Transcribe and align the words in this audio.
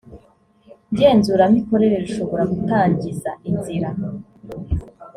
ngenzuramikorere 0.91 1.95
rushobora 2.03 2.43
gutangiza 2.51 3.31
inzira 3.49 3.89